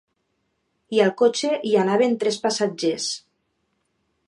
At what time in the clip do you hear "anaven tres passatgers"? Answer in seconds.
1.83-3.09